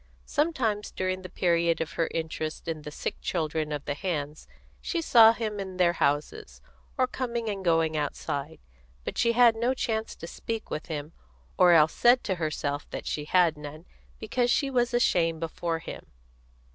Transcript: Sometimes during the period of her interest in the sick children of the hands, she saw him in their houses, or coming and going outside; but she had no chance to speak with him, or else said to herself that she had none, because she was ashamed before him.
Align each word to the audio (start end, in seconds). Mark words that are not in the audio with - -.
Sometimes 0.25 0.89
during 0.89 1.21
the 1.21 1.29
period 1.29 1.79
of 1.79 1.91
her 1.91 2.07
interest 2.11 2.67
in 2.67 2.81
the 2.81 2.89
sick 2.89 3.17
children 3.21 3.71
of 3.71 3.85
the 3.85 3.93
hands, 3.93 4.47
she 4.79 4.99
saw 4.99 5.31
him 5.31 5.59
in 5.59 5.77
their 5.77 5.93
houses, 5.93 6.59
or 6.97 7.05
coming 7.05 7.47
and 7.49 7.63
going 7.63 7.95
outside; 7.95 8.57
but 9.03 9.15
she 9.15 9.33
had 9.33 9.55
no 9.55 9.75
chance 9.75 10.15
to 10.15 10.25
speak 10.25 10.71
with 10.71 10.87
him, 10.87 11.13
or 11.55 11.73
else 11.73 11.93
said 11.93 12.23
to 12.23 12.33
herself 12.41 12.89
that 12.89 13.05
she 13.05 13.25
had 13.25 13.55
none, 13.59 13.85
because 14.17 14.49
she 14.49 14.71
was 14.71 14.91
ashamed 14.91 15.39
before 15.39 15.77
him. 15.77 16.07